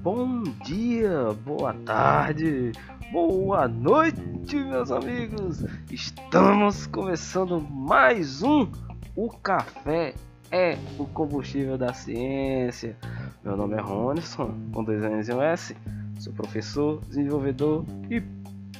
Bom 0.00 0.44
dia, 0.64 1.32
boa 1.44 1.74
tarde, 1.74 2.70
boa 3.10 3.66
noite, 3.66 4.54
meus 4.54 4.92
amigos. 4.92 5.64
Estamos 5.90 6.86
começando 6.86 7.60
mais 7.60 8.44
um 8.44 8.70
O 9.16 9.28
Café 9.28 10.14
é 10.52 10.78
o 10.96 11.04
combustível 11.06 11.76
da 11.76 11.92
ciência. 11.92 12.96
Meu 13.42 13.56
nome 13.56 13.74
é 13.74 13.80
Ronison, 13.80 14.54
com 14.72 14.84
dois 14.84 15.02
N's 15.02 15.28
e 15.28 15.32
um 15.32 15.42
S. 15.42 15.76
Sou 16.20 16.32
professor, 16.32 17.00
desenvolvedor 17.08 17.84
e 18.08 18.20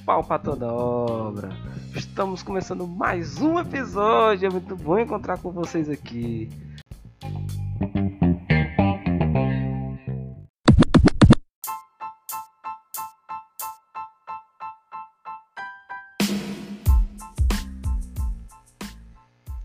pau 0.09 0.25
para 0.25 0.39
toda 0.39 0.73
obra. 0.73 1.51
Estamos 1.95 2.43
começando 2.43 2.87
mais 2.87 3.43
um 3.43 3.59
episódio. 3.59 4.47
É 4.47 4.51
muito 4.51 4.75
bom 4.75 4.99
encontrar 4.99 5.37
com 5.37 5.53
vocês 5.53 5.87
aqui. 5.91 6.49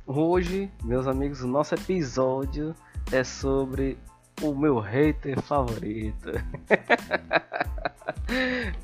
Hoje, 0.05 0.69
meus 0.83 1.07
amigos, 1.07 1.41
o 1.41 1.47
nosso 1.47 1.73
episódio 1.73 2.75
é 3.13 3.23
sobre 3.23 3.97
o 4.41 4.53
meu 4.53 4.77
hater 4.77 5.41
favorito. 5.41 6.31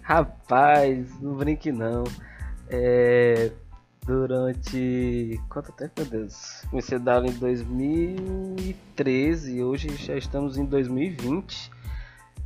Rapaz, 0.02 1.22
não 1.22 1.36
brinque 1.36 1.72
não. 1.72 2.04
É, 2.70 3.52
durante. 4.06 5.40
Quanto 5.50 5.72
tempo, 5.72 5.94
meu 5.98 6.06
Deus? 6.10 6.64
Comecei 6.70 6.98
a 6.98 7.02
dar 7.02 7.16
aula 7.16 7.28
em 7.28 7.34
2013 7.34 9.58
e 9.58 9.64
hoje 9.64 9.90
já 9.98 10.16
estamos 10.16 10.58
em 10.58 10.66
2020. 10.66 11.72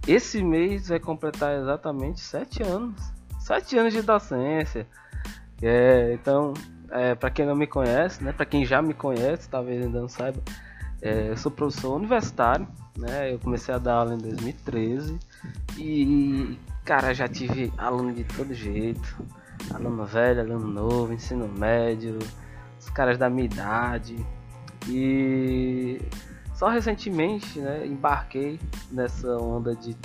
Esse 0.07 0.41
mês 0.43 0.89
vai 0.89 0.99
completar 0.99 1.57
exatamente 1.57 2.19
7 2.19 2.61
anos. 2.63 3.01
7 3.39 3.77
anos 3.77 3.93
de 3.93 4.01
docência. 4.01 4.85
É, 5.61 6.13
então, 6.13 6.53
é, 6.91 7.15
para 7.15 7.29
quem 7.29 7.45
não 7.45 7.55
me 7.55 7.65
conhece, 7.65 8.21
né, 8.23 8.33
para 8.33 8.45
quem 8.45 8.65
já 8.65 8.81
me 8.81 8.93
conhece, 8.93 9.47
talvez 9.49 9.81
ainda 9.83 10.01
não 10.01 10.09
saiba, 10.09 10.41
é, 11.01 11.29
eu 11.29 11.38
sou 11.38 11.51
professor 11.51 11.95
universitário, 11.95 12.67
né, 12.97 13.33
eu 13.33 13.39
comecei 13.39 13.73
a 13.73 13.77
dar 13.77 13.93
aula 13.93 14.15
em 14.15 14.17
2013 14.17 15.17
e, 15.77 16.59
cara, 16.83 17.13
já 17.13 17.27
tive 17.27 17.71
aluno 17.77 18.13
de 18.13 18.23
todo 18.23 18.53
jeito, 18.53 19.17
aluno 19.73 20.05
velho, 20.05 20.41
aluno 20.41 20.67
novo, 20.67 21.13
ensino 21.13 21.47
médio, 21.47 22.19
os 22.79 22.89
caras 22.89 23.17
da 23.17 23.29
minha 23.29 23.45
idade 23.45 24.15
e 24.87 26.01
só 26.55 26.69
recentemente, 26.69 27.59
né, 27.59 27.85
embarquei 27.85 28.59
nessa 28.91 29.37
onda 29.37 29.75
de 29.75 29.95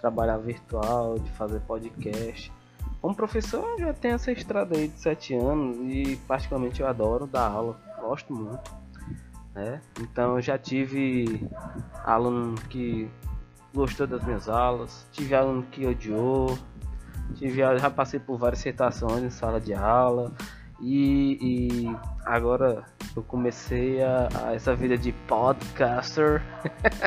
trabalhar 0.00 0.38
virtual, 0.38 1.18
de 1.18 1.30
fazer 1.32 1.60
podcast 1.60 2.52
como 3.02 3.16
professor, 3.16 3.64
eu 3.72 3.86
já 3.86 3.92
tenho 3.92 4.14
essa 4.14 4.30
estrada 4.30 4.78
aí 4.78 4.86
de 4.86 5.00
7 5.00 5.34
anos 5.34 5.76
e 5.92 6.16
particularmente 6.28 6.80
eu 6.80 6.86
adoro 6.86 7.26
dar 7.26 7.48
aula, 7.48 7.76
gosto 8.00 8.32
muito. 8.32 8.72
Né? 9.52 9.80
Então 10.00 10.36
eu 10.36 10.40
já 10.40 10.56
tive 10.56 11.44
aluno 12.04 12.54
que 12.70 13.10
gostou 13.74 14.06
das 14.06 14.22
minhas 14.24 14.48
aulas, 14.48 15.06
tive 15.12 15.34
aluno 15.34 15.62
que 15.64 15.86
odiou, 15.86 16.58
tive, 17.34 17.58
já 17.78 17.90
passei 17.90 18.20
por 18.20 18.38
várias 18.38 18.60
citações 18.60 19.22
em 19.22 19.30
sala 19.30 19.60
de 19.60 19.72
aula 19.74 20.32
e, 20.80 21.38
e 21.40 21.96
agora 22.24 22.84
eu 23.14 23.22
comecei 23.22 24.02
a, 24.02 24.28
a, 24.44 24.54
essa 24.54 24.74
vida 24.74 24.96
de 24.96 25.12
podcaster 25.12 26.42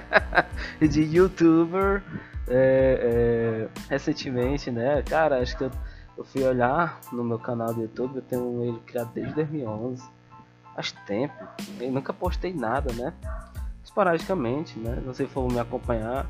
e 0.79 0.87
de 0.87 1.01
youtuber 1.01 2.03
é, 2.47 3.67
é, 3.67 3.79
recentemente, 3.89 4.69
né? 4.69 5.01
Cara, 5.03 5.41
acho 5.41 5.57
que 5.57 5.63
eu, 5.63 5.71
eu, 6.17 6.23
fui 6.23 6.43
olhar 6.43 6.99
no 7.11 7.23
meu 7.23 7.39
canal 7.39 7.73
do 7.73 7.81
YouTube, 7.81 8.17
eu 8.17 8.21
tenho 8.21 8.63
ele 8.63 8.79
criado 8.85 9.11
desde 9.13 9.33
2011. 9.33 10.03
Faz 10.75 10.91
tempo. 11.05 11.33
Eu 11.79 11.91
nunca 11.91 12.13
postei 12.13 12.53
nada, 12.53 12.93
né? 12.93 13.13
Esporadicamente, 13.83 14.77
né? 14.77 14.95
Se 14.95 15.01
você 15.01 15.25
for 15.25 15.51
me 15.51 15.59
acompanhar, 15.59 16.27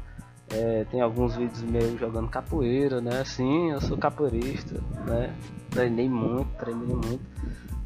é, 0.49 0.85
tem 0.91 1.01
alguns 1.01 1.35
vídeos 1.35 1.61
meus 1.63 1.99
jogando 1.99 2.29
capoeira, 2.29 3.01
né? 3.01 3.23
Sim, 3.25 3.71
eu 3.71 3.81
sou 3.81 3.97
capoeirista, 3.97 4.81
né? 5.05 5.35
Treinei 5.71 6.09
muito, 6.09 6.49
treinei 6.57 6.95
muito. 6.95 7.21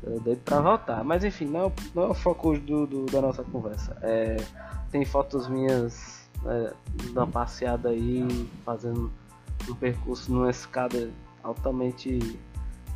Eu 0.04 0.20
doido 0.20 0.42
pra 0.44 0.60
voltar. 0.62 1.04
Mas 1.04 1.24
enfim, 1.24 1.46
não, 1.46 1.68
é 1.68 1.72
não 1.96 2.04
é 2.04 2.08
o 2.08 2.14
foco 2.14 2.58
do, 2.58 2.86
do, 2.86 3.06
da 3.06 3.22
nossa 3.22 3.44
conversa. 3.44 3.98
É, 4.02 4.38
tem 4.92 5.06
fotos 5.06 5.48
minhas 5.48 6.30
né, 6.44 6.72
uma 7.12 7.28
passeada 7.28 7.90
aí, 7.90 8.26
fazendo 8.66 9.12
um 9.70 9.76
percurso 9.76 10.32
numa 10.32 10.50
escada 10.50 11.10
altamente 11.44 12.40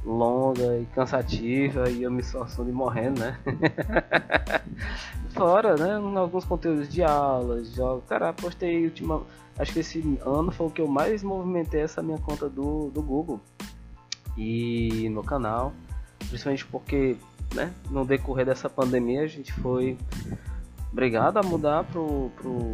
longa 0.05 0.77
e 0.79 0.85
cansativa 0.87 1.89
e 1.89 2.03
eu 2.03 2.11
me 2.11 2.21
esforçando 2.21 2.69
e 2.69 2.73
morrendo, 2.73 3.19
né? 3.19 3.37
Fora, 5.31 5.75
né? 5.75 5.95
Alguns 6.19 6.45
conteúdos 6.45 6.89
de 6.89 7.03
aulas, 7.03 7.73
jogos. 7.73 8.03
Cara, 8.07 8.33
postei 8.33 8.85
última. 8.85 9.21
Acho 9.57 9.73
que 9.73 9.79
esse 9.79 10.19
ano 10.25 10.51
foi 10.51 10.67
o 10.67 10.69
que 10.69 10.81
eu 10.81 10.87
mais 10.87 11.23
movimentei 11.23 11.81
essa 11.81 12.01
minha 12.01 12.17
conta 12.17 12.49
do, 12.49 12.89
do 12.89 13.01
Google 13.01 13.39
e 14.37 15.09
no 15.09 15.23
canal. 15.23 15.73
Principalmente 16.27 16.65
porque, 16.65 17.15
né, 17.53 17.73
no 17.89 18.05
decorrer 18.05 18.45
dessa 18.45 18.69
pandemia 18.69 19.21
a 19.21 19.27
gente 19.27 19.53
foi 19.53 19.97
obrigado 20.91 21.37
a 21.37 21.43
mudar 21.43 21.83
pro, 21.85 22.31
pro 22.35 22.71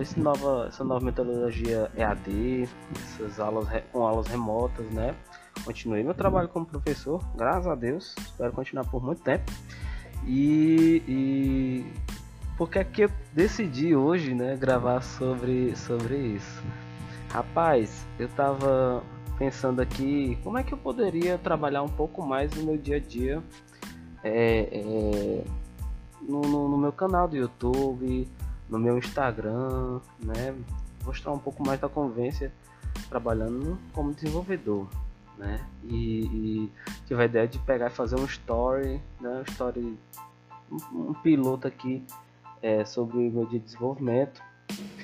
esse 0.00 0.18
nova, 0.20 0.66
essa 0.68 0.84
nova 0.84 1.04
metodologia 1.04 1.90
EAD, 1.96 2.68
essas 2.96 3.40
aulas 3.40 3.68
com 3.92 4.02
aulas 4.02 4.26
remotas, 4.26 4.86
né? 4.90 5.14
Continuei 5.62 6.02
meu 6.02 6.14
trabalho 6.14 6.48
como 6.48 6.66
professor, 6.66 7.22
graças 7.36 7.66
a 7.66 7.74
Deus, 7.74 8.14
espero 8.18 8.52
continuar 8.52 8.84
por 8.84 9.02
muito 9.02 9.22
tempo. 9.22 9.50
E, 10.26 11.02
e 11.06 11.92
porque 12.56 12.78
é 12.78 12.84
que 12.84 13.02
eu 13.02 13.10
decidi 13.32 13.94
hoje, 13.94 14.34
né, 14.34 14.56
gravar 14.56 15.02
sobre, 15.02 15.76
sobre 15.76 16.16
isso? 16.16 16.62
Rapaz, 17.30 18.06
eu 18.18 18.28
tava 18.28 19.02
pensando 19.38 19.80
aqui 19.80 20.38
como 20.44 20.58
é 20.58 20.62
que 20.62 20.72
eu 20.72 20.78
poderia 20.78 21.36
trabalhar 21.36 21.82
um 21.82 21.88
pouco 21.88 22.24
mais 22.24 22.54
no 22.54 22.64
meu 22.64 22.78
dia 22.78 22.96
a 22.96 23.00
dia 23.00 23.42
é, 24.22 24.68
é, 24.72 25.44
no, 26.22 26.40
no, 26.40 26.68
no 26.68 26.78
meu 26.78 26.92
canal 26.92 27.28
do 27.28 27.36
YouTube, 27.36 28.26
no 28.68 28.78
meu 28.78 28.96
Instagram, 28.96 30.00
né? 30.18 30.54
Mostrar 31.04 31.32
um 31.32 31.38
pouco 31.38 31.64
mais 31.64 31.78
da 31.78 31.88
convivência 31.88 32.50
trabalhando 33.10 33.78
como 33.92 34.14
desenvolvedor, 34.14 34.88
né? 35.38 35.60
E, 35.84 36.24
e 36.24 36.72
tive 37.06 37.22
a 37.22 37.24
ideia 37.26 37.46
de 37.48 37.58
pegar 37.60 37.86
e 37.86 37.90
fazer 37.90 38.16
um 38.16 38.24
story, 38.24 39.00
né? 39.20 39.40
Um 39.40 39.52
story, 39.52 39.98
um, 40.70 41.10
um 41.10 41.14
piloto 41.14 41.66
aqui 41.66 42.02
é, 42.62 42.84
sobre 42.84 43.16
o 43.16 43.30
meu 43.30 43.46
dia 43.46 43.58
de 43.58 43.64
desenvolvimento. 43.66 44.42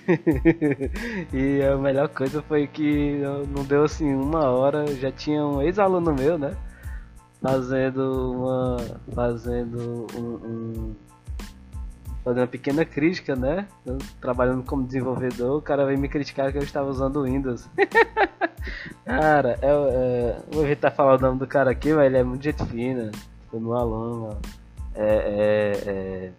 e 1.33 1.63
a 1.63 1.77
melhor 1.77 2.09
coisa 2.09 2.43
foi 2.43 2.67
que 2.67 3.21
não 3.55 3.65
deu 3.65 3.85
assim 3.85 4.13
uma 4.15 4.49
hora, 4.49 4.87
já 4.97 5.13
tinha 5.13 5.45
um 5.45 5.61
ex-aluno 5.63 6.15
meu, 6.15 6.39
né? 6.39 6.57
Fazendo 7.41 8.33
uma. 8.33 8.77
fazendo 9.15 10.07
um, 10.17 10.47
um 10.47 10.95
fazendo 12.25 12.43
uma 12.43 12.47
pequena 12.47 12.85
crítica, 12.85 13.35
né? 13.35 13.67
Eu, 13.85 13.99
trabalhando 14.21 14.63
como 14.63 14.85
desenvolvedor, 14.85 15.59
o 15.59 15.63
cara 15.63 15.85
veio 15.87 15.99
me 15.99 16.09
criticar 16.09 16.53
que 16.53 16.59
eu 16.59 16.63
estava 16.63 16.89
usando 16.89 17.25
Windows. 17.25 17.69
cara, 19.05 19.59
é, 19.63 19.69
é, 19.69 20.43
vou 20.51 20.65
evitar 20.65 20.91
falar 20.91 21.19
o 21.19 21.21
nome 21.21 21.39
do 21.39 21.47
cara 21.47 21.71
aqui, 21.71 21.93
mas 21.93 22.07
ele 22.07 22.19
é 22.19 22.23
muito 22.23 22.43
gente 22.43 22.65
fina. 22.67 23.11
Foi 23.51 23.59
meu 23.59 23.75
aluno. 23.75 24.39
É, 24.95 25.05
é, 25.05 25.91
é, 25.91 26.33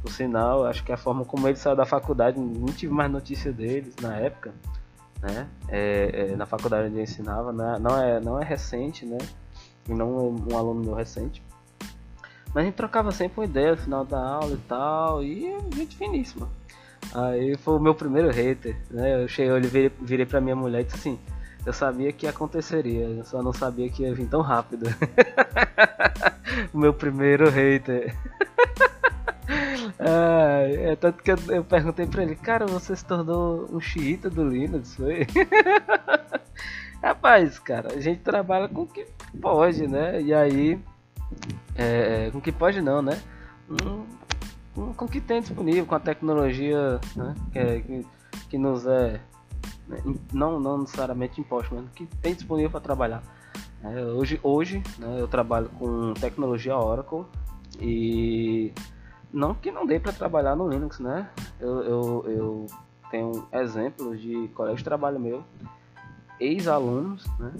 por 0.00 0.10
sinal, 0.10 0.66
acho 0.66 0.82
que 0.82 0.92
a 0.92 0.96
forma 0.96 1.24
como 1.24 1.46
ele 1.46 1.56
saiu 1.56 1.76
da 1.76 1.86
faculdade, 1.86 2.38
não 2.38 2.66
tive 2.66 2.92
mais 2.92 3.10
notícia 3.10 3.52
deles 3.52 3.94
na 4.00 4.16
época. 4.16 4.52
Né? 5.22 5.46
É, 5.68 6.34
na 6.36 6.46
faculdade 6.46 6.88
onde 6.88 6.96
eu 6.96 7.02
ensinava, 7.04 7.52
não 7.52 7.74
é, 7.74 7.78
não 7.78 8.02
é, 8.02 8.20
não 8.20 8.42
é 8.42 8.44
recente, 8.44 9.06
né? 9.06 9.18
E 9.88 9.94
não 9.94 10.30
um 10.30 10.56
aluno 10.56 10.82
meu 10.84 10.94
recente. 10.94 11.40
Mas 12.54 12.62
a 12.62 12.66
gente 12.66 12.74
trocava 12.74 13.10
sempre 13.12 13.40
uma 13.40 13.46
ideia 13.46 13.72
no 13.72 13.76
final 13.78 14.04
da 14.04 14.20
aula 14.20 14.52
e 14.52 14.68
tal, 14.68 15.22
e 15.22 15.56
gente 15.74 15.96
finíssima. 15.96 16.48
Aí 17.14 17.56
foi 17.56 17.74
o 17.74 17.80
meu 17.80 17.94
primeiro 17.94 18.30
hater, 18.30 18.76
né? 18.90 19.22
Eu 19.22 19.28
cheguei, 19.28 19.50
eu 19.50 19.60
virei, 19.60 19.92
virei 20.00 20.26
pra 20.26 20.40
minha 20.40 20.56
mulher 20.56 20.82
e 20.82 20.84
disse 20.84 20.96
assim, 20.96 21.18
eu 21.64 21.72
sabia 21.72 22.12
que 22.12 22.26
aconteceria, 22.26 23.04
eu 23.06 23.24
só 23.24 23.42
não 23.42 23.52
sabia 23.52 23.88
que 23.88 24.02
ia 24.02 24.14
vir 24.14 24.28
tão 24.28 24.40
rápido. 24.40 24.86
o 26.72 26.78
meu 26.78 26.92
primeiro 26.92 27.48
hater. 27.48 28.14
é 29.98 30.96
tanto 30.96 31.22
que 31.22 31.32
eu, 31.32 31.38
eu, 31.48 31.64
perguntei 31.64 32.06
pra 32.06 32.22
ele, 32.22 32.36
cara, 32.36 32.66
você 32.66 32.94
se 32.94 33.04
tornou 33.04 33.68
um 33.72 33.80
xiita 33.80 34.28
do 34.28 34.46
Linux, 34.48 34.96
foi? 34.96 35.26
Rapaz, 37.02 37.58
cara, 37.58 37.94
a 37.94 38.00
gente 38.00 38.20
trabalha 38.20 38.68
com 38.68 38.82
o 38.82 38.86
que 38.86 39.06
pode, 39.40 39.86
né? 39.86 40.20
E 40.22 40.32
aí 40.32 40.78
é, 41.74 42.26
é, 42.26 42.30
com 42.30 42.40
que 42.40 42.52
pode 42.52 42.80
não, 42.80 43.02
né? 43.02 43.20
Hum, 43.68 44.04
com, 44.74 44.94
com 44.94 45.04
o 45.04 45.08
que 45.08 45.20
tem 45.20 45.40
disponível, 45.40 45.86
com 45.86 45.94
a 45.94 46.00
tecnologia 46.00 47.00
né, 47.14 47.34
que, 47.52 47.58
é, 47.58 47.80
que, 48.48 48.58
nos 48.58 48.86
é 48.86 49.20
né, 49.88 50.02
não, 50.32 50.58
não 50.58 50.78
necessariamente 50.78 51.40
imposto, 51.40 51.74
mas 51.74 51.84
que 51.94 52.06
tem 52.06 52.34
disponível 52.34 52.70
para 52.70 52.80
trabalhar. 52.80 53.22
É, 53.82 54.04
hoje 54.04 54.38
hoje 54.42 54.82
né, 54.98 55.20
eu 55.20 55.26
trabalho 55.26 55.68
com 55.70 56.14
tecnologia 56.14 56.76
Oracle 56.76 57.24
e 57.80 58.72
não 59.32 59.54
que 59.54 59.70
não 59.72 59.86
dê 59.86 59.98
para 59.98 60.12
trabalhar 60.12 60.54
no 60.54 60.68
Linux, 60.68 61.00
né? 61.00 61.28
Eu, 61.58 61.82
eu, 61.82 62.24
eu 62.26 62.66
tenho 63.10 63.46
exemplos 63.52 64.20
de 64.20 64.48
colegas 64.48 64.78
de 64.78 64.84
trabalho 64.84 65.18
meu, 65.18 65.42
ex-alunos, 66.38 67.26
né? 67.38 67.52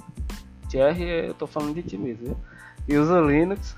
Thierry, 0.68 1.28
eu 1.28 1.34
tô 1.34 1.46
falando 1.46 1.74
de 1.74 1.82
ti 1.82 1.98
mesmo, 1.98 2.26
viu? 2.26 2.36
Que 2.87 2.96
usa 2.96 3.20
Linux, 3.20 3.76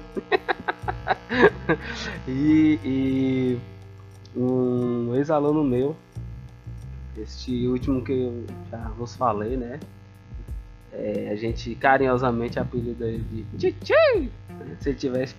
e, 2.27 2.79
e 2.85 3.59
um 4.37 5.15
ex-aluno 5.15 5.65
meu, 5.65 5.97
este 7.17 7.67
último 7.67 8.03
que 8.03 8.13
eu 8.13 8.45
já 8.71 8.79
vos 8.97 9.17
falei, 9.17 9.57
né? 9.57 9.81
É, 10.93 11.31
a 11.31 11.37
gente 11.37 11.75
carinhosamente 11.75 12.59
apelida 12.59 13.07
ele 13.07 13.47
de 13.53 13.73
Titi! 13.73 14.31
Se 14.81 14.89
ele 14.89 14.99
tivesse 14.99 15.35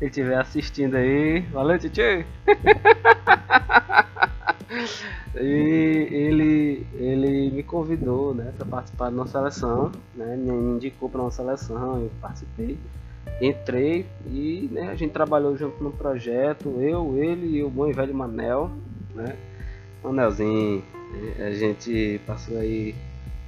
ele 0.00 0.08
estiver 0.08 0.38
assistindo 0.38 0.94
aí, 0.96 1.40
valeu, 1.52 1.78
tio! 1.78 1.92
e 5.36 6.08
ele, 6.10 6.86
ele 6.94 7.50
me 7.50 7.62
convidou 7.62 8.34
né, 8.34 8.50
para 8.56 8.64
participar 8.64 9.10
de 9.10 9.16
uma 9.16 9.26
seleção, 9.26 9.92
né, 10.14 10.36
me 10.36 10.50
indicou 10.50 11.10
para 11.10 11.20
uma 11.20 11.30
seleção, 11.30 12.00
eu 12.00 12.10
participei, 12.18 12.78
entrei 13.42 14.06
e 14.26 14.70
né, 14.72 14.88
a 14.88 14.94
gente 14.94 15.12
trabalhou 15.12 15.54
junto 15.54 15.84
no 15.84 15.92
projeto, 15.92 16.80
eu, 16.80 17.22
ele 17.22 17.58
e 17.58 17.62
o 17.62 17.68
bom 17.68 17.86
e 17.86 17.92
velho 17.92 18.14
Manel, 18.14 18.70
né, 19.14 19.36
Manelzinho, 20.02 20.82
a 21.38 21.50
gente 21.50 22.22
passou 22.26 22.56
aí 22.56 22.94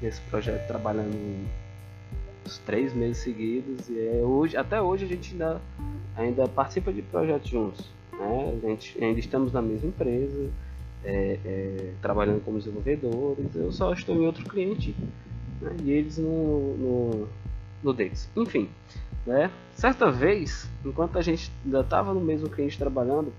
nesse 0.03 0.21
projeto 0.23 0.67
trabalhando 0.67 1.15
uns 2.45 2.59
três 2.59 2.93
meses 2.93 3.19
seguidos 3.19 3.89
e 3.89 3.99
é 3.99 4.23
hoje, 4.23 4.57
até 4.57 4.83
hoje 4.83 5.05
a 5.05 5.09
gente 5.09 5.33
ainda, 5.33 5.61
ainda 6.17 6.49
participa 6.49 6.93
de 6.93 7.01
projetos 7.03 7.49
juntos. 7.49 7.87
Né? 8.13 8.59
A 8.63 8.67
gente 8.67 9.03
ainda 9.03 9.21
estamos 9.21 9.53
na 9.53 9.63
mesma 9.63 9.89
empresa, 9.89 10.51
é, 11.05 11.39
é, 11.45 11.93
trabalhando 12.03 12.45
como 12.45 12.59
desenvolvedores. 12.59 13.55
Eu 13.55 13.73
só 13.73 13.93
estou 13.93 14.17
em 14.17 14.27
outro 14.27 14.45
cliente 14.45 14.95
né? 15.61 15.75
e 15.85 15.93
eles 15.93 16.19
no, 16.19 16.77
no, 16.77 17.29
no 17.83 17.93
deles. 17.93 18.29
Enfim, 18.37 18.69
né? 19.25 19.51
certa 19.75 20.11
vez, 20.11 20.69
enquanto 20.85 21.17
a 21.17 21.23
gente 21.23 21.51
ainda 21.65 21.81
estava 21.81 22.13
no 22.13 22.21
mesmo 22.21 22.49
cliente 22.49 22.77
trabalhando, 22.77 23.33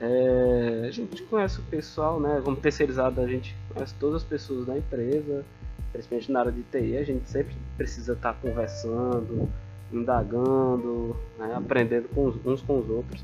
é, 0.00 0.86
a 0.88 0.90
gente 0.90 1.22
conhece 1.22 1.60
o 1.60 1.62
pessoal, 1.62 2.18
né? 2.18 2.42
Como 2.44 2.56
terceirizado, 2.56 3.20
a 3.20 3.26
gente 3.28 3.54
conhece 3.72 3.94
todas 4.00 4.16
as 4.16 4.24
pessoas 4.24 4.66
da 4.66 4.76
empresa 4.76 5.44
principalmente 5.92 6.32
na 6.32 6.40
área 6.40 6.52
de 6.52 6.62
TI, 6.62 6.96
a 6.96 7.04
gente 7.04 7.28
sempre 7.28 7.54
precisa 7.76 8.14
estar 8.14 8.34
conversando, 8.34 9.48
indagando, 9.92 11.14
né, 11.38 11.54
aprendendo 11.54 12.08
com 12.08 12.32
uns 12.44 12.62
com 12.62 12.78
os 12.78 12.88
outros. 12.88 13.22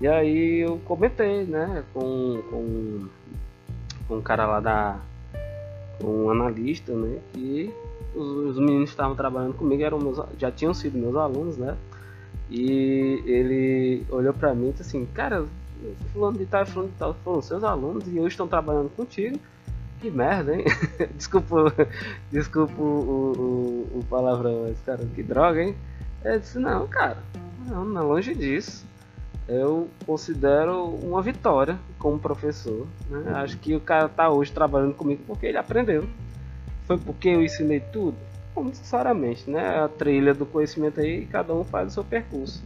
E 0.00 0.06
aí 0.06 0.60
eu 0.60 0.78
comentei, 0.84 1.44
né, 1.44 1.84
com, 1.92 2.42
com, 2.50 3.08
com 4.06 4.16
um 4.16 4.22
cara 4.22 4.46
lá 4.46 4.60
da. 4.60 5.00
um 6.02 6.30
analista, 6.30 6.92
né, 6.92 7.18
que 7.32 7.72
os, 8.14 8.26
os 8.26 8.58
meninos 8.58 8.90
que 8.90 8.94
estavam 8.94 9.16
trabalhando 9.16 9.54
comigo 9.54 9.82
eram 9.82 9.98
meus, 9.98 10.20
já 10.38 10.50
tinham 10.50 10.72
sido 10.72 10.96
meus 10.96 11.16
alunos, 11.16 11.56
né? 11.56 11.76
E 12.50 13.22
ele 13.26 14.04
olhou 14.10 14.32
pra 14.32 14.54
mim 14.54 14.68
e 14.68 14.72
disse 14.72 14.82
assim, 14.82 15.06
cara, 15.06 15.46
fulano 16.12 16.38
de 16.38 16.46
tal 16.46 16.64
fulano 16.66 16.90
de 16.92 16.98
tal 16.98 17.14
foram 17.24 17.42
seus 17.42 17.64
alunos 17.64 18.06
e 18.06 18.20
hoje 18.20 18.28
estão 18.28 18.46
trabalhando 18.46 18.90
contigo 18.90 19.38
que 20.04 20.10
merda, 20.10 20.54
hein? 20.54 20.64
desculpa, 21.16 21.72
desculpa 22.30 22.74
o, 22.78 23.88
o, 23.94 23.98
o 24.00 24.04
palavrão, 24.04 24.64
mas 24.64 24.78
cara, 24.84 25.02
que 25.14 25.22
droga, 25.22 25.62
hein? 25.62 25.74
Eu 26.22 26.38
disse, 26.38 26.58
não, 26.58 26.86
cara, 26.86 27.16
não, 27.66 27.86
não 27.86 28.02
é 28.02 28.04
longe 28.04 28.34
disso. 28.34 28.84
Eu 29.48 29.88
considero 30.04 30.84
uma 30.84 31.22
vitória 31.22 31.78
como 31.98 32.18
professor. 32.18 32.86
Né? 33.08 33.32
Acho 33.34 33.56
que 33.58 33.74
o 33.74 33.80
cara 33.80 34.08
tá 34.08 34.28
hoje 34.28 34.52
trabalhando 34.52 34.94
comigo 34.94 35.22
porque 35.26 35.46
ele 35.46 35.56
aprendeu. 35.56 36.06
Foi 36.86 36.98
porque 36.98 37.30
eu 37.30 37.42
ensinei 37.42 37.80
tudo? 37.80 38.16
Não 38.54 38.64
necessariamente, 38.64 39.50
né? 39.50 39.84
A 39.84 39.88
trilha 39.88 40.34
do 40.34 40.44
conhecimento 40.44 41.00
aí, 41.00 41.26
cada 41.26 41.54
um 41.54 41.64
faz 41.64 41.88
o 41.88 41.90
seu 41.92 42.04
percurso. 42.04 42.62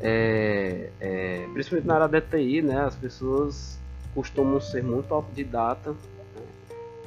É, 0.00 0.88
é, 1.00 1.46
principalmente 1.52 1.86
na 1.86 1.94
área 1.94 2.08
da 2.08 2.20
TI, 2.20 2.62
né? 2.62 2.80
As 2.80 2.96
pessoas 2.96 3.78
costumam 4.14 4.60
ser 4.60 4.82
muito 4.82 5.14
autodidata 5.14 5.94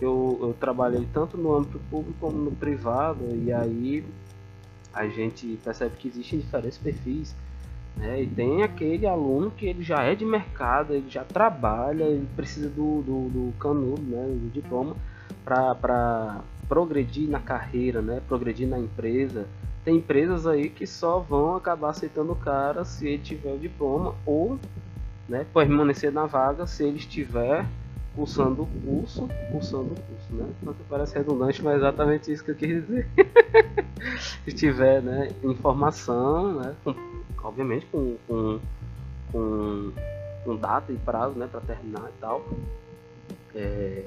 eu, 0.02 0.40
eu 0.42 0.56
trabalhei 0.60 1.08
tanto 1.14 1.38
no 1.38 1.56
âmbito 1.56 1.80
público 1.90 2.18
como 2.20 2.38
no 2.38 2.52
privado 2.52 3.24
e 3.44 3.52
aí 3.52 4.04
a 4.94 5.08
gente 5.08 5.60
percebe 5.64 5.96
que 5.98 6.08
existem 6.08 6.40
diferentes 6.40 6.78
perfis 6.78 7.36
né? 7.96 8.24
e 8.24 8.28
tem 8.28 8.64
aquele 8.64 9.08
aluno 9.08 9.52
que 9.52 9.66
ele 9.66 9.84
já 9.84 10.04
é 10.04 10.16
de 10.16 10.26
mercado, 10.26 10.94
ele 10.94 11.10
já 11.10 11.24
trabalha, 11.24 12.04
ele 12.04 12.28
precisa 12.36 12.70
do, 12.70 13.02
do, 13.02 13.30
do 13.30 13.54
canudo, 13.60 14.02
né? 14.02 14.26
do 14.26 14.52
diploma 14.52 14.96
para 15.44 16.42
progredir 16.68 17.30
na 17.30 17.40
carreira, 17.40 18.02
né? 18.02 18.22
progredir 18.28 18.68
na 18.68 18.80
empresa. 18.80 19.46
Tem 19.84 19.98
empresas 19.98 20.48
aí 20.48 20.70
que 20.70 20.88
só 20.88 21.20
vão 21.20 21.56
acabar 21.56 21.90
aceitando 21.90 22.32
o 22.32 22.38
cara 22.38 22.86
se 22.86 23.08
ele 23.08 23.22
tiver 23.22 23.54
o 23.54 23.60
diploma 23.60 24.16
ou 24.26 24.58
né, 25.28 25.46
permanecer 25.54 26.12
na 26.12 26.26
vaga 26.26 26.66
se 26.66 26.84
ele 26.86 26.98
estiver 26.98 27.66
cursando 28.16 28.64
o 28.64 28.68
curso, 28.68 29.28
cursando 29.52 29.94
o 29.94 29.96
curso, 29.96 30.34
né? 30.34 30.48
Que 30.62 30.84
parece 30.90 31.16
redundante, 31.16 31.64
mas 31.64 31.74
é 31.74 31.78
exatamente 31.78 32.32
isso 32.32 32.44
que 32.44 32.52
eu 32.52 32.56
quis 32.56 32.86
dizer. 32.86 33.08
Se 34.46 34.52
tiver, 34.52 35.02
né, 35.02 35.32
informação, 35.44 36.56
né, 36.56 36.76
com, 36.84 36.94
obviamente 37.42 37.86
com, 37.86 38.18
com, 38.28 38.60
com 39.32 39.94
com 40.44 40.56
data 40.56 40.92
e 40.92 40.98
prazo 40.98 41.38
né, 41.38 41.48
para 41.50 41.62
terminar 41.62 42.10
e 42.10 42.20
tal. 42.20 42.46
É, 43.56 44.06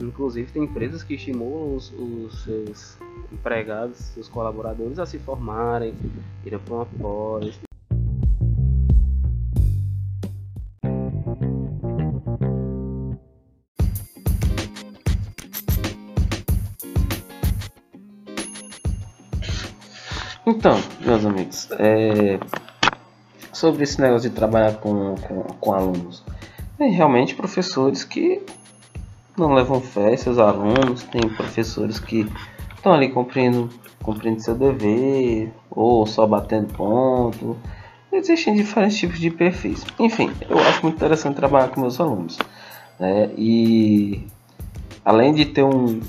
inclusive 0.00 0.50
tem 0.52 0.64
empresas 0.64 1.02
que 1.02 1.14
estimulam 1.14 1.76
os, 1.76 1.92
os, 1.92 2.44
seus 2.44 2.98
empregados, 3.32 3.98
seus 3.98 4.28
colaboradores 4.28 4.98
a 4.98 5.06
se 5.06 5.18
formarem, 5.18 5.94
irem 6.44 6.58
para 6.58 6.74
uma 6.74 6.86
pós. 6.86 7.69
Então, 20.60 20.78
meus 21.00 21.24
amigos, 21.24 21.68
é, 21.78 22.38
sobre 23.50 23.82
esse 23.82 23.98
negócio 23.98 24.28
de 24.28 24.36
trabalhar 24.36 24.74
com, 24.74 25.14
com, 25.14 25.42
com 25.58 25.72
alunos, 25.72 26.22
tem 26.76 26.92
realmente 26.92 27.34
professores 27.34 28.04
que 28.04 28.42
não 29.38 29.54
levam 29.54 29.80
fé 29.80 30.14
seus 30.18 30.36
alunos, 30.36 31.02
tem 31.04 31.22
professores 31.30 31.98
que 31.98 32.30
estão 32.76 32.92
ali 32.92 33.08
cumprindo, 33.08 33.70
cumprindo 34.02 34.38
seu 34.42 34.54
dever, 34.54 35.50
ou 35.70 36.06
só 36.06 36.26
batendo 36.26 36.74
ponto. 36.74 37.56
Existem 38.12 38.54
diferentes 38.54 38.98
tipos 38.98 39.18
de 39.18 39.30
perfis. 39.30 39.82
Enfim, 39.98 40.30
eu 40.46 40.58
acho 40.58 40.82
muito 40.82 40.96
interessante 40.96 41.36
trabalhar 41.36 41.68
com 41.68 41.80
meus 41.80 41.98
alunos. 41.98 42.38
Né? 42.98 43.30
E 43.34 44.26
além 45.02 45.32
de 45.32 45.46
ter 45.46 45.62
um, 45.62 46.00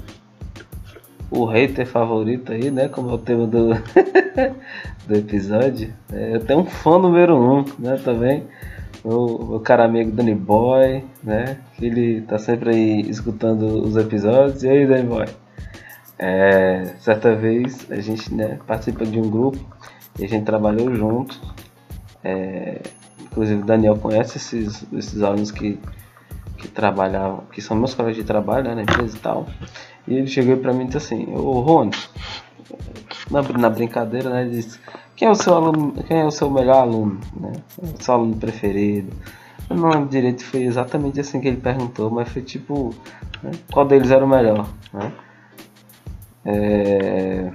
o 1.32 1.46
hater 1.46 1.88
favorito 1.88 2.52
aí, 2.52 2.70
né? 2.70 2.90
Como 2.90 3.10
é 3.10 3.14
o 3.14 3.18
tema 3.18 3.48
do, 3.48 3.70
do 5.08 5.16
episódio. 5.16 5.94
É, 6.12 6.36
eu 6.36 6.42
tenho 6.42 6.60
um 6.60 6.66
fã 6.66 7.00
número 7.00 7.36
um, 7.38 7.64
né? 7.80 7.98
Também. 8.04 8.44
O, 9.04 9.60
cara 9.62 9.86
amigo 9.86 10.12
Danny 10.12 10.36
Boy, 10.36 11.04
né? 11.24 11.58
Ele 11.82 12.22
tá 12.22 12.38
sempre 12.38 12.70
aí 12.72 13.10
escutando 13.10 13.82
os 13.82 13.96
episódios. 13.96 14.62
E 14.62 14.70
aí, 14.70 14.86
Danny 14.86 15.08
Boy? 15.08 15.26
É, 16.20 16.94
certa 17.00 17.34
vez 17.34 17.90
a 17.90 18.00
gente 18.00 18.32
né, 18.32 18.60
participa 18.68 19.04
de 19.06 19.20
um 19.20 19.28
grupo 19.28 19.58
e 20.20 20.26
a 20.26 20.28
gente 20.28 20.46
trabalhou 20.46 20.94
junto. 20.94 21.40
É, 22.24 22.82
inclusive 23.20 23.62
o 23.62 23.66
Daniel 23.66 23.98
conhece 23.98 24.38
esses, 24.38 24.86
esses 24.94 25.24
alunos 25.24 25.50
que, 25.50 25.80
que 26.58 26.68
trabalhavam, 26.68 27.46
que 27.52 27.60
são 27.60 27.76
meus 27.76 27.96
colegas 27.96 28.18
de 28.18 28.24
trabalho 28.24 28.66
né, 28.66 28.76
na 28.76 28.82
empresa 28.84 29.18
e 29.18 29.20
tal. 29.20 29.48
E 30.08 30.16
ele 30.16 30.28
chegou 30.28 30.58
para 30.58 30.74
mim 30.74 30.84
e 30.84 30.88
disse 30.88 30.98
assim, 30.98 31.34
ô 31.34 31.62
Rony, 31.62 31.92
na, 33.30 33.42
na 33.42 33.70
brincadeira, 33.70 34.30
né, 34.30 34.42
ele 34.42 34.52
disse, 34.52 34.80
quem 35.16 35.28
é 35.28 35.32
o 35.32 35.36
seu 35.36 35.54
aluno, 35.54 35.94
quem 36.04 36.20
é 36.20 36.26
o 36.26 36.32
seu 36.32 36.50
melhor 36.50 36.78
aluno, 36.78 37.20
né? 37.40 37.52
O 37.78 38.04
seu 38.04 38.16
aluno 38.16 38.36
preferido? 38.38 39.16
Eu 39.70 39.76
não 39.76 39.90
lembro 39.90 40.10
direito, 40.10 40.44
foi 40.44 40.64
exatamente 40.64 41.20
assim 41.20 41.40
que 41.40 41.48
ele 41.48 41.58
perguntou, 41.58 42.10
mas 42.10 42.30
foi 42.30 42.42
tipo, 42.42 42.94
né, 43.44 43.52
qual 43.72 43.86
deles 43.86 44.12
era 44.12 44.26
o 44.26 44.28
melhor, 44.28 44.68
né? 44.92 45.12
É, 46.44 47.52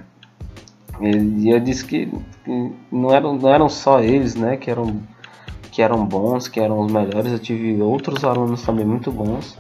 e 1.00 1.50
eu 1.50 1.60
disse 1.60 1.84
que, 1.84 2.10
não, 2.90 3.12
eram, 3.12 3.36
não 3.36 3.50
eram 3.50 3.68
só 3.68 4.00
eles, 4.00 4.34
né, 4.34 4.56
que 4.56 4.70
eram, 4.70 5.02
que 5.70 5.82
eram 5.82 6.06
bons, 6.06 6.48
que 6.48 6.60
eram 6.60 6.78
os 6.80 6.90
melhores, 6.90 7.32
eu 7.32 7.38
tive 7.38 7.82
outros 7.82 8.24
alunos 8.24 8.62
também 8.62 8.86
muito 8.86 9.10
bons, 9.10 9.58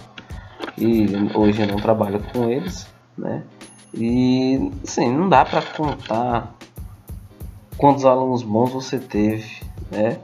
e 0.78 1.06
hoje 1.34 1.62
eu 1.62 1.68
não 1.68 1.76
trabalho 1.76 2.22
com 2.32 2.48
eles, 2.50 2.86
né? 3.16 3.42
E 3.94 4.70
assim, 4.84 5.10
não 5.10 5.28
dá 5.28 5.44
para 5.44 5.62
contar 5.62 6.54
quantos 7.76 8.04
alunos 8.04 8.42
bons 8.42 8.72
você 8.72 8.98
teve, 8.98 9.62
né? 9.90 10.18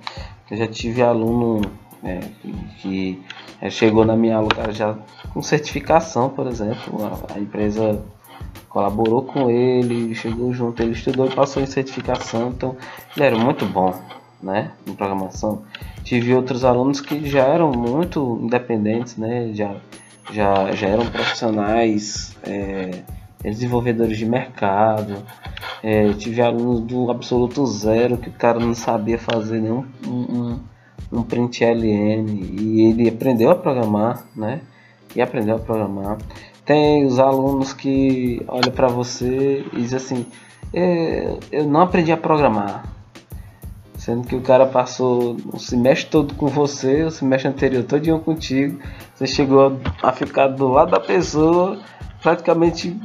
Eu 0.51 0.57
já 0.57 0.67
tive 0.67 1.03
aluno 1.03 1.63
né, 2.03 2.21
que, 2.79 3.23
chegou 3.71 4.05
na 4.05 4.17
minha 4.17 4.37
aula 4.37 4.73
já 4.73 4.99
com 5.33 5.41
certificação, 5.41 6.29
por 6.29 6.47
exemplo, 6.47 6.99
a, 7.05 7.35
a, 7.35 7.39
empresa 7.39 8.03
colaborou 8.69 9.23
com 9.23 9.49
ele, 9.49 10.15
chegou 10.15 10.53
junto, 10.53 10.83
ele 10.83 10.93
estudou 10.93 11.27
e 11.27 11.35
passou 11.35 11.63
em 11.63 11.67
certificação, 11.67 12.49
então 12.49 12.77
ele 13.17 13.25
era 13.25 13.39
muito 13.39 13.65
bom, 13.65 13.95
né, 14.43 14.73
em 14.87 14.95
programação. 14.95 15.63
Tive 16.03 16.35
outros 16.35 16.65
alunos 16.65 17.01
que 17.01 17.27
já 17.27 17.45
eram 17.45 17.71
muito 17.71 18.39
independentes, 18.43 19.17
né, 19.17 19.51
já 19.55 19.77
já, 20.31 20.73
já 20.73 20.88
eram 20.88 21.07
profissionais, 21.07 22.37
é, 22.43 23.02
desenvolvedores 23.43 24.19
de 24.19 24.26
mercado. 24.26 25.23
É, 25.83 26.12
tive 26.14 26.41
alunos 26.41 26.81
do 26.81 27.11
absoluto 27.11 27.67
zero 27.67 28.17
que 28.17 28.29
o 28.29 28.33
cara 28.33 28.61
não 28.61 28.75
sabia 28.75 29.19
fazer 29.19 29.61
nenhum 29.61 29.85
um, 30.07 30.61
um 31.11 31.23
print 31.23 31.64
LN 31.64 32.31
e 32.61 32.83
ele 32.83 33.09
aprendeu 33.09 33.50
a 33.50 33.55
programar, 33.55 34.25
né? 34.35 34.61
E 35.14 35.21
aprendeu 35.21 35.57
a 35.57 35.59
programar. 35.59 36.19
Tem 36.64 37.05
os 37.05 37.19
alunos 37.19 37.73
que 37.73 38.43
olham 38.47 38.73
para 38.73 38.88
você 38.88 39.64
e 39.73 39.81
dizem 39.81 39.97
assim: 39.97 40.26
é, 40.73 41.37
Eu 41.50 41.64
não 41.64 41.81
aprendi 41.81 42.12
a 42.12 42.17
programar. 42.17 42.85
Sendo 44.03 44.27
que 44.27 44.35
o 44.35 44.41
cara 44.41 44.67
passou 44.67 45.37
o 45.53 45.61
semestre 45.61 46.11
todo 46.11 46.35
com 46.35 46.49
você, 46.49 47.05
o 47.05 47.11
semestre 47.13 47.49
anterior 47.49 47.85
todinho 47.85 48.19
contigo. 48.19 48.81
Você 49.15 49.29
chegou 49.29 49.81
a 50.03 50.11
ficar 50.11 50.49
do 50.49 50.67
lado 50.67 50.91
da 50.91 50.99
pessoa, 50.99 51.79
praticamente 52.21 53.01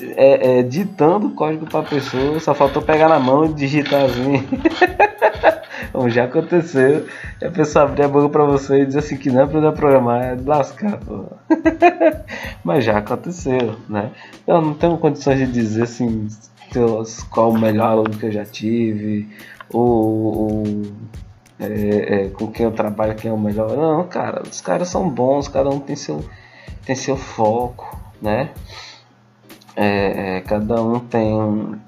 é, 0.00 0.60
é, 0.60 0.62
ditando 0.62 1.26
o 1.26 1.34
código 1.34 1.66
para 1.66 1.80
a 1.80 1.82
pessoa. 1.82 2.40
Só 2.40 2.54
faltou 2.54 2.80
pegar 2.80 3.10
na 3.10 3.20
mão 3.20 3.44
e 3.44 3.52
digitar 3.52 4.06
assim. 4.06 4.48
Bom, 5.92 6.08
já 6.08 6.24
aconteceu. 6.24 7.06
A 7.42 7.50
pessoa 7.50 7.84
abrir 7.84 8.04
a 8.04 8.08
boca 8.08 8.28
para 8.28 8.44
você 8.44 8.82
e 8.82 8.86
dizer 8.86 9.00
assim 9.00 9.16
que 9.16 9.30
não 9.30 9.44
aprendeu 9.44 9.70
a 9.70 9.72
programar, 9.72 10.22
é 10.22 10.36
lascar, 10.44 10.98
pô. 10.98 11.24
Mas 12.62 12.84
já 12.84 12.98
aconteceu, 12.98 13.76
né? 13.88 14.10
Eu 14.46 14.60
não 14.60 14.74
tenho 14.74 14.96
condições 14.98 15.38
de 15.38 15.46
dizer 15.46 15.82
assim 15.82 16.28
qual 17.30 17.50
o 17.50 17.58
melhor 17.58 17.90
aluno 17.90 18.10
que 18.10 18.26
eu 18.26 18.30
já 18.30 18.44
tive 18.44 19.28
ou, 19.72 19.82
ou 19.82 20.62
é, 21.58 22.26
é, 22.26 22.28
com 22.28 22.46
quem 22.46 22.64
eu 22.64 22.72
trabalho, 22.72 23.14
quem 23.14 23.30
é 23.30 23.34
o 23.34 23.38
melhor. 23.38 23.76
Não, 23.76 24.06
cara, 24.06 24.42
os 24.42 24.60
caras 24.60 24.88
são 24.88 25.08
bons, 25.08 25.48
cada 25.48 25.68
um 25.68 25.80
tem 25.80 25.96
seu, 25.96 26.24
tem 26.86 26.94
seu 26.94 27.16
foco, 27.16 27.98
né? 28.22 28.50
É, 29.76 30.36
é, 30.36 30.40
cada 30.40 30.82
um 30.82 30.98
tem 31.00 31.78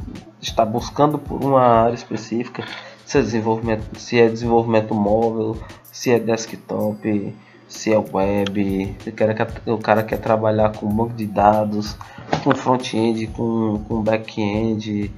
está 0.40 0.64
buscando 0.64 1.18
por 1.18 1.42
uma 1.42 1.62
área 1.62 1.94
específica, 1.94 2.64
se 3.12 3.18
é 3.18 3.22
desenvolvimento, 3.22 3.98
se 3.98 4.18
é 4.18 4.26
desenvolvimento 4.26 4.94
móvel, 4.94 5.58
se 5.92 6.10
é 6.10 6.18
desktop, 6.18 7.34
se 7.68 7.92
é 7.92 7.98
web, 7.98 8.96
o 9.06 9.12
cara 9.12 9.48
o 9.66 9.78
cara 9.78 10.02
quer 10.02 10.16
trabalhar 10.16 10.72
com 10.72 10.88
banco 10.88 11.12
de 11.12 11.26
dados, 11.26 11.94
com 12.42 12.54
front-end, 12.54 13.26
com, 13.26 13.84
com 13.86 14.00
back-end, 14.00 15.12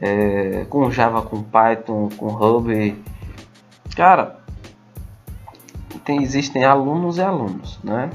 é, 0.00 0.66
com 0.68 0.90
Java, 0.90 1.22
com 1.22 1.40
Python, 1.44 2.08
com 2.16 2.26
Ruby. 2.26 3.00
Cara, 3.94 4.40
tem, 6.04 6.20
existem 6.20 6.64
alunos 6.64 7.18
e 7.18 7.22
alunos, 7.22 7.78
né? 7.84 8.10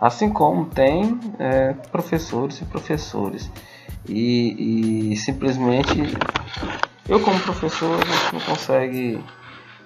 Assim 0.00 0.32
como 0.32 0.66
tem 0.66 1.18
é, 1.40 1.72
professores 1.90 2.60
e 2.60 2.64
professores. 2.66 3.50
E, 4.08 5.10
e, 5.12 5.16
simplesmente 5.16 6.00
eu 7.08 7.20
como 7.20 7.38
professor 7.40 7.98
a 8.00 8.04
gente 8.04 8.32
não 8.32 8.40
consegue, 8.40 9.24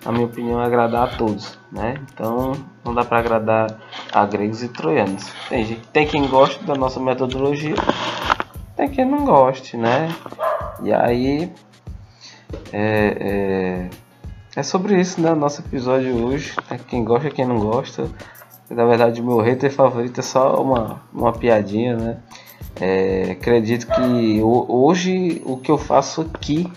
na 0.05 0.13
minha 0.13 0.27
opinião, 0.27 0.61
agradar 0.61 1.05
a 1.05 1.17
todos, 1.17 1.59
né? 1.71 1.95
Então 2.13 2.53
não 2.85 2.95
dá 2.95 3.05
para 3.05 3.19
agradar 3.19 3.79
a 4.13 4.27
gregos 4.27 4.63
e 4.63 4.69
troianos. 4.69 5.33
Tem, 5.49 5.65
gente, 5.65 5.87
tem 5.89 6.07
quem 6.07 6.27
goste 6.27 6.63
da 6.65 6.75
nossa 6.75 7.01
metodologia, 7.01 7.77
tem 8.77 8.89
quem 8.89 9.05
não 9.05 9.25
goste, 9.25 9.77
né? 9.77 10.15
E 10.83 10.93
aí 10.93 11.53
é, 12.73 13.89
é, 13.91 13.91
é 14.57 14.63
sobre 14.63 15.01
isso, 15.01 15.21
né? 15.21 15.35
Nosso 15.35 15.61
episódio 15.61 16.25
hoje. 16.25 16.55
Né? 16.71 16.79
Quem 16.89 17.05
gosta, 17.05 17.31
quem 17.31 17.47
não 17.47 17.59
gosta. 17.59 18.11
Na 18.71 18.85
verdade, 18.85 19.23
meu 19.23 19.41
hater 19.41 19.71
favorito 19.71 20.21
é 20.21 20.23
só 20.23 20.61
uma, 20.61 21.03
uma 21.13 21.33
piadinha, 21.33 21.97
né? 21.97 22.17
É, 22.81 23.33
acredito 23.33 23.87
que 23.87 24.41
hoje 24.43 25.41
o 25.45 25.57
que 25.57 25.71
eu 25.71 25.79
faço 25.79 26.23
aqui, 26.23 26.71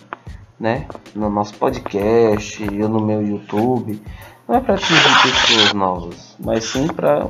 né, 0.59 0.87
no 1.15 1.29
nosso 1.29 1.53
podcast 1.55 2.63
e 2.63 2.77
no 2.79 2.99
meu 2.99 3.21
YouTube, 3.21 4.01
não 4.47 4.55
é 4.55 4.59
para 4.59 4.75
atingir 4.75 5.21
pessoas 5.21 5.73
novas, 5.73 6.35
mas 6.39 6.63
sim 6.63 6.87
para 6.87 7.27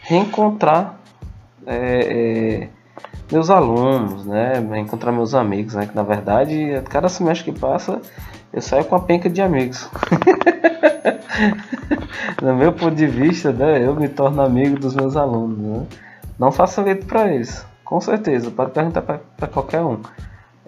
reencontrar 0.00 0.98
é, 1.66 2.64
é, 2.64 2.68
meus 3.30 3.50
alunos, 3.50 4.24
né? 4.24 4.54
Encontrar 4.78 5.12
meus 5.12 5.34
amigos, 5.34 5.74
né? 5.74 5.86
Que 5.86 5.94
na 5.94 6.02
verdade, 6.02 6.82
cada 6.88 7.08
semestre 7.08 7.52
que 7.52 7.60
passa, 7.60 8.00
eu 8.52 8.60
saio 8.62 8.84
com 8.86 8.96
a 8.96 9.00
penca 9.00 9.28
de 9.28 9.42
amigos. 9.42 9.88
no 12.42 12.56
meu 12.56 12.72
ponto 12.72 12.94
de 12.94 13.06
vista, 13.06 13.52
né? 13.52 13.84
Eu 13.84 13.94
me 13.94 14.08
torno 14.08 14.42
amigo 14.42 14.78
dos 14.78 14.94
meus 14.94 15.16
alunos, 15.16 15.58
né? 15.58 15.86
Não 16.38 16.50
facilito 16.50 17.06
para 17.06 17.32
eles, 17.32 17.66
com 17.84 18.00
certeza. 18.00 18.50
Pode 18.50 18.70
perguntar 18.70 19.02
para 19.02 19.48
qualquer 19.48 19.82
um. 19.82 20.00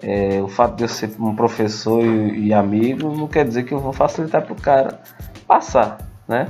É, 0.03 0.41
o 0.41 0.47
fato 0.47 0.75
de 0.75 0.83
eu 0.83 0.87
ser 0.87 1.11
um 1.19 1.35
professor 1.35 2.03
e, 2.03 2.47
e 2.47 2.53
amigo 2.53 3.15
não 3.15 3.27
quer 3.27 3.45
dizer 3.45 3.63
que 3.63 3.73
eu 3.73 3.79
vou 3.79 3.93
facilitar 3.93 4.41
para 4.43 4.53
o 4.53 4.61
cara 4.61 4.99
passar, 5.47 5.99
né? 6.27 6.47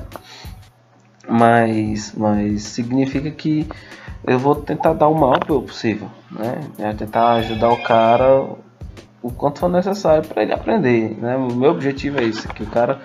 mas, 1.28 2.14
mas 2.16 2.64
significa 2.64 3.30
que 3.32 3.68
eu 4.26 4.38
vou 4.38 4.56
tentar 4.56 4.94
dar 4.94 5.08
o 5.08 5.16
maior 5.16 5.40
possível, 5.40 6.10
né? 6.30 6.62
É 6.78 6.94
tentar 6.94 7.34
ajudar 7.34 7.70
o 7.70 7.82
cara 7.82 8.46
o 9.22 9.32
quanto 9.32 9.60
for 9.60 9.70
necessário 9.70 10.28
para 10.28 10.42
ele 10.44 10.54
aprender, 10.54 11.18
né? 11.20 11.36
O 11.38 11.54
meu 11.54 11.72
objetivo 11.72 12.20
é 12.20 12.24
isso, 12.24 12.48
que 12.50 12.64
o 12.64 12.68
cara 12.68 13.00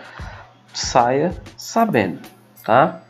saia 0.73 1.33
sabendo, 1.57 2.21
tá? 2.65 3.01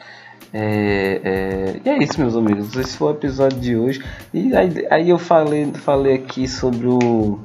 É, 0.59 1.21
é, 1.23 1.81
e 1.85 1.91
é 1.91 2.03
isso, 2.03 2.19
meus 2.19 2.35
amigos. 2.35 2.75
Esse 2.75 2.97
foi 2.97 3.13
o 3.13 3.15
episódio 3.15 3.61
de 3.61 3.77
hoje. 3.77 4.03
E 4.33 4.57
aí, 4.57 4.87
aí 4.91 5.11
eu 5.11 5.19
falei, 5.19 5.71
falei 5.75 6.15
aqui 6.15 6.49
sobre 6.49 6.87
o 6.87 7.39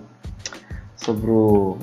sobre 0.95 1.29
o 1.29 1.77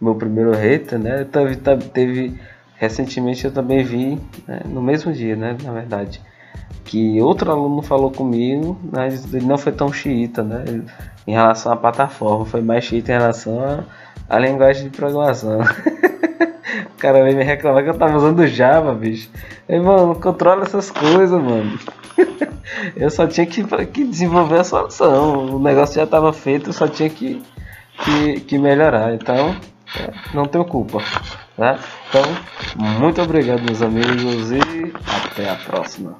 meu 0.00 0.16
primeiro 0.16 0.50
hater, 0.52 0.98
né? 0.98 1.24
Teve, 1.24 1.56
teve 1.92 2.40
recentemente 2.74 3.44
eu 3.44 3.52
também 3.52 3.84
vi 3.84 4.20
né, 4.48 4.62
no 4.64 4.82
mesmo 4.82 5.12
dia, 5.12 5.36
né? 5.36 5.56
Na 5.62 5.70
verdade, 5.70 6.20
que 6.84 7.20
outro 7.20 7.52
aluno 7.52 7.80
falou 7.80 8.10
comigo, 8.10 8.76
mas 8.90 9.32
ele 9.32 9.46
não 9.46 9.58
foi 9.58 9.70
tão 9.70 9.92
xiita, 9.92 10.42
né? 10.42 10.64
Em 11.24 11.32
relação 11.34 11.70
à 11.70 11.76
plataforma, 11.76 12.44
foi 12.44 12.62
mais 12.62 12.82
xiita 12.82 13.12
em 13.12 13.18
relação 13.18 13.84
à 14.28 14.38
linguagem 14.40 14.88
de 14.88 14.96
programação. 14.96 15.60
o 16.98 17.00
cara 17.00 17.22
veio 17.22 17.36
me 17.36 17.44
reclamar 17.44 17.84
que 17.84 17.90
eu 17.90 17.94
tava 17.94 18.16
usando 18.16 18.44
Java, 18.44 18.92
bicho. 18.92 19.30
Ei, 19.68 19.78
mano, 19.78 20.16
controla 20.16 20.64
essas 20.64 20.90
coisas, 20.90 21.30
mano. 21.30 21.78
eu 22.96 23.08
só 23.08 23.24
tinha 23.24 23.46
que, 23.46 23.62
que 23.86 24.04
desenvolver 24.04 24.58
a 24.58 24.64
solução. 24.64 25.54
O 25.54 25.58
negócio 25.60 25.94
já 25.94 26.02
estava 26.02 26.32
feito, 26.32 26.70
eu 26.70 26.72
só 26.72 26.88
tinha 26.88 27.08
que, 27.08 27.40
que, 28.04 28.40
que 28.40 28.58
melhorar. 28.58 29.14
Então, 29.14 29.54
é, 29.96 30.12
não 30.34 30.44
tenho 30.46 30.64
culpa. 30.64 30.98
Tá? 31.56 31.78
Então, 32.08 32.24
muito 32.98 33.22
obrigado, 33.22 33.62
meus 33.62 33.80
amigos, 33.80 34.50
e 34.50 34.92
até 35.30 35.50
a 35.50 35.54
próxima. 35.54 36.16